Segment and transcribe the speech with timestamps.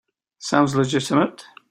[0.39, 1.45] Sounds legitimate.